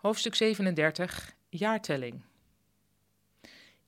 Hoofdstuk 0.00 0.34
37 0.34 1.34
Jaartelling. 1.48 2.22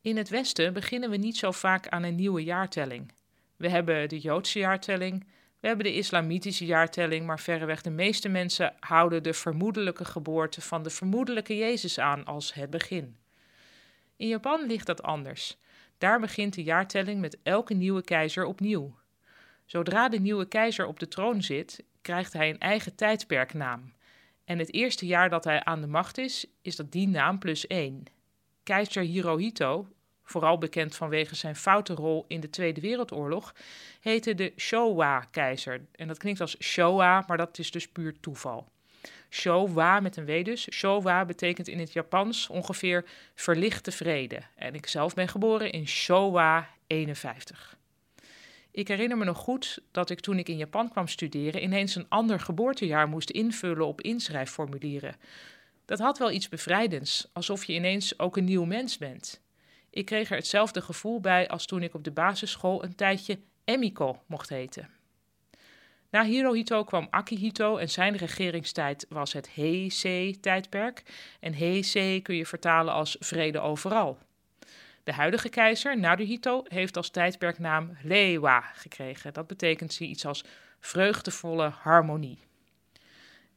In 0.01 0.16
het 0.16 0.29
Westen 0.29 0.73
beginnen 0.73 1.11
we 1.11 1.16
niet 1.16 1.37
zo 1.37 1.50
vaak 1.50 1.89
aan 1.89 2.03
een 2.03 2.14
nieuwe 2.14 2.45
jaartelling. 2.45 3.12
We 3.57 3.68
hebben 3.68 4.09
de 4.09 4.18
Joodse 4.18 4.59
jaartelling, 4.59 5.27
we 5.61 5.67
hebben 5.67 5.86
de 5.86 5.95
Islamitische 5.95 6.67
jaartelling, 6.67 7.27
maar 7.27 7.40
verreweg 7.40 7.82
de 7.82 7.90
meeste 7.90 8.29
mensen 8.29 8.75
houden 8.80 9.22
de 9.22 9.32
vermoedelijke 9.32 10.04
geboorte 10.04 10.61
van 10.61 10.82
de 10.82 10.90
vermoedelijke 10.90 11.57
Jezus 11.57 11.98
aan 11.98 12.25
als 12.25 12.54
het 12.54 12.71
begin. 12.71 13.17
In 14.17 14.29
Japan 14.29 14.67
ligt 14.67 14.86
dat 14.86 15.03
anders. 15.03 15.57
Daar 15.99 16.21
begint 16.21 16.54
de 16.54 16.63
jaartelling 16.63 17.21
met 17.21 17.39
elke 17.43 17.75
nieuwe 17.75 18.03
keizer 18.03 18.44
opnieuw. 18.44 18.99
Zodra 19.64 20.08
de 20.08 20.21
nieuwe 20.21 20.49
keizer 20.49 20.86
op 20.86 20.99
de 20.99 21.08
troon 21.08 21.43
zit, 21.43 21.85
krijgt 22.03 22.32
hij 22.32 22.50
een 22.50 22.58
eigen 22.58 22.94
tijdperknaam. 22.94 23.93
En 24.52 24.58
het 24.58 24.72
eerste 24.72 25.06
jaar 25.06 25.29
dat 25.29 25.44
hij 25.44 25.64
aan 25.64 25.80
de 25.80 25.86
macht 25.86 26.18
is, 26.18 26.46
is 26.62 26.76
dat 26.76 26.92
die 26.92 27.08
naam 27.08 27.38
plus 27.38 27.66
één. 27.66 28.04
Keizer 28.62 29.02
Hirohito, 29.02 29.86
vooral 30.22 30.58
bekend 30.58 30.96
vanwege 30.96 31.34
zijn 31.34 31.56
foute 31.56 31.94
rol 31.94 32.25
in 32.28 32.41
de 32.41 32.50
Tweede 32.50 32.80
Wereldoorlog, 32.80 33.55
heette 34.00 34.34
de 34.34 34.52
Showa-keizer. 34.56 35.80
En 35.92 36.08
dat 36.08 36.19
klinkt 36.19 36.41
als 36.41 36.56
Showa, 36.62 37.25
maar 37.27 37.36
dat 37.36 37.58
is 37.58 37.70
dus 37.70 37.88
puur 37.88 38.20
toeval. 38.20 38.69
Showa 39.30 40.00
met 40.00 40.16
een 40.16 40.27
W 40.27 40.44
dus. 40.44 40.72
Showa 40.72 41.25
betekent 41.25 41.69
in 41.69 41.78
het 41.78 41.92
Japans 41.92 42.48
ongeveer 42.48 43.05
verlichte 43.34 43.92
vrede. 43.92 44.41
En 44.55 44.75
ik 44.75 44.86
zelf 44.86 45.14
ben 45.14 45.28
geboren 45.28 45.72
in 45.72 45.89
Showa 45.89 46.69
51. 46.86 47.77
Ik 48.72 48.89
herinner 48.89 49.19
me 49.19 49.25
nog 49.25 49.39
goed 49.39 49.83
dat 49.91 50.11
ik 50.11 50.20
toen 50.20 50.39
ik 50.39 50.48
in 50.48 50.56
Japan 50.56 50.91
kwam 50.91 51.09
studeren 51.09 51.62
ineens 51.62 51.95
een 51.95 52.09
ander 52.09 52.41
geboortejaar 52.41 53.09
moest 53.09 53.31
invullen 53.31 53.87
op 53.87 54.01
inschrijfformulieren. 54.01 55.17
Dat 55.84 55.98
had 55.98 56.19
wel 56.19 56.31
iets 56.31 56.48
bevrijdends, 56.48 57.28
alsof 57.33 57.65
je 57.65 57.73
ineens 57.73 58.19
ook 58.19 58.37
een 58.37 58.45
nieuw 58.45 58.65
mens 58.65 58.98
bent. 58.98 59.41
Ik 59.91 60.05
kreeg 60.05 60.31
er 60.31 60.37
hetzelfde 60.37 60.81
gevoel 60.81 61.20
bij 61.20 61.48
als 61.48 61.67
toen 61.67 61.83
ik 61.83 61.95
op 61.95 62.05
de 62.05 62.11
basisschool 62.11 62.84
een 62.84 62.95
tijdje 62.95 63.39
Emiko 63.65 64.23
mocht 64.27 64.48
heten. 64.48 64.89
Na 66.11 66.25
Hirohito 66.25 66.84
kwam 66.84 67.06
Akihito 67.11 67.77
en 67.77 67.91
zijn 67.91 68.17
regeringstijd 68.17 69.06
was 69.09 69.33
het 69.33 69.55
Heisei-tijdperk. 69.55 71.03
En 71.41 71.55
Heisei 71.55 72.23
kun 72.23 72.37
je 72.37 72.47
vertalen 72.47 72.95
als 72.95 73.17
vrede 73.20 73.61
overal. 73.61 74.19
De 75.05 75.12
huidige 75.12 75.48
keizer, 75.48 75.98
Naruhito, 75.98 76.62
heeft 76.69 76.97
als 76.97 77.11
tijdperknaam 77.11 77.97
Reiwa 78.03 78.61
gekregen. 78.61 79.33
Dat 79.33 79.47
betekent 79.47 80.00
iets 80.00 80.27
als 80.27 80.44
vreugdevolle 80.81 81.69
harmonie. 81.69 82.39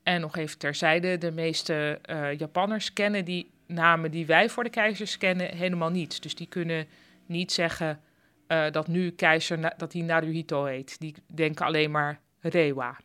En 0.03 0.21
nog 0.21 0.37
even 0.37 0.57
terzijde, 0.57 1.17
de 1.17 1.31
meeste 1.31 1.99
uh, 2.09 2.37
Japanners 2.37 2.93
kennen 2.93 3.25
die 3.25 3.51
namen 3.67 4.11
die 4.11 4.25
wij 4.25 4.49
voor 4.49 4.63
de 4.63 4.69
keizers 4.69 5.17
kennen 5.17 5.55
helemaal 5.55 5.89
niet. 5.89 6.21
Dus 6.21 6.35
die 6.35 6.47
kunnen 6.47 6.87
niet 7.25 7.51
zeggen 7.51 8.01
uh, 8.47 8.71
dat 8.71 8.87
nu 8.87 9.11
keizer, 9.11 9.77
dat 9.77 9.93
hij 9.93 10.01
Naruhito 10.01 10.65
heet. 10.65 10.99
Die 10.99 11.15
denken 11.33 11.65
alleen 11.65 11.91
maar 11.91 12.19
Reiwa. 12.39 12.97